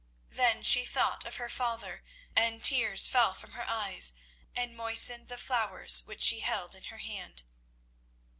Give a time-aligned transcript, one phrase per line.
[0.31, 2.03] Then she thought of her father,
[2.35, 4.13] and tears fell from her eyes
[4.55, 7.43] and moistened the flowers which she held in her hand.